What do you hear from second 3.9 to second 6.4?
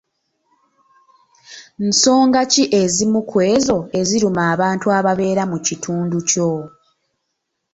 eziruma abantu ababeera mu kitundu